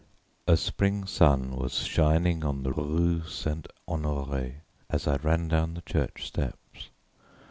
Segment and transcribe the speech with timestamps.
[0.47, 3.67] A spring sun was shining on the Rue St.
[3.87, 6.89] Honoré, as I ran down the church steps.